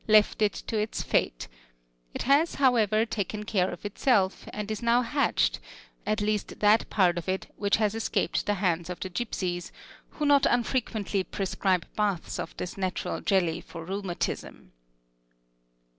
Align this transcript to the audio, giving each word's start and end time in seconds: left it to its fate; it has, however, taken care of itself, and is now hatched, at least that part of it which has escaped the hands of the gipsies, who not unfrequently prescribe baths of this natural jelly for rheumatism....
left 0.07 0.41
it 0.41 0.51
to 0.53 0.75
its 0.79 1.03
fate; 1.03 1.47
it 2.15 2.23
has, 2.23 2.55
however, 2.55 3.05
taken 3.05 3.43
care 3.43 3.69
of 3.69 3.85
itself, 3.85 4.45
and 4.51 4.71
is 4.71 4.81
now 4.81 5.03
hatched, 5.03 5.59
at 6.07 6.19
least 6.21 6.59
that 6.59 6.89
part 6.89 7.19
of 7.19 7.29
it 7.29 7.45
which 7.55 7.75
has 7.77 7.93
escaped 7.93 8.47
the 8.47 8.55
hands 8.55 8.89
of 8.89 8.99
the 9.01 9.09
gipsies, 9.11 9.71
who 10.09 10.25
not 10.25 10.47
unfrequently 10.47 11.23
prescribe 11.23 11.85
baths 11.95 12.39
of 12.39 12.57
this 12.57 12.77
natural 12.79 13.21
jelly 13.21 13.61
for 13.61 13.85
rheumatism.... 13.85 14.71